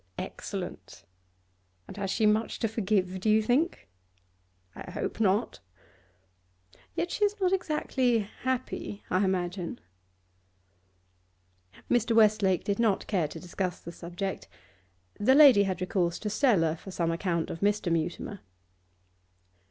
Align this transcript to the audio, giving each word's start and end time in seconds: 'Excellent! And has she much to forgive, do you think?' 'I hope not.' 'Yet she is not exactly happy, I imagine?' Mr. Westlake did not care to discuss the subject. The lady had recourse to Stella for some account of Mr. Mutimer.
'Excellent! 0.17 1.05
And 1.87 1.95
has 1.97 2.09
she 2.09 2.25
much 2.25 2.57
to 2.57 2.67
forgive, 2.67 3.19
do 3.19 3.29
you 3.29 3.39
think?' 3.43 3.87
'I 4.75 4.89
hope 4.89 5.19
not.' 5.19 5.59
'Yet 6.95 7.11
she 7.11 7.23
is 7.23 7.39
not 7.39 7.53
exactly 7.53 8.21
happy, 8.41 9.03
I 9.11 9.23
imagine?' 9.23 9.79
Mr. 11.87 12.15
Westlake 12.15 12.63
did 12.63 12.79
not 12.79 13.05
care 13.05 13.27
to 13.27 13.39
discuss 13.39 13.79
the 13.79 13.91
subject. 13.91 14.47
The 15.19 15.35
lady 15.35 15.65
had 15.65 15.81
recourse 15.81 16.17
to 16.17 16.31
Stella 16.31 16.75
for 16.77 16.89
some 16.89 17.11
account 17.11 17.51
of 17.51 17.59
Mr. 17.59 17.91
Mutimer. 17.91 18.39